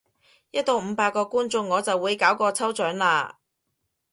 [0.49, 3.33] 一到五百個觀眾我就會搞個抽獎喇！